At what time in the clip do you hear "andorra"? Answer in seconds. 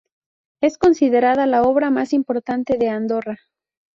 2.89-3.37